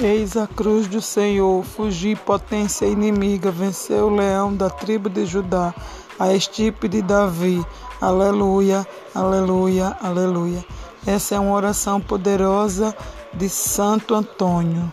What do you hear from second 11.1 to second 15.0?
é uma oração poderosa de Santo Antônio.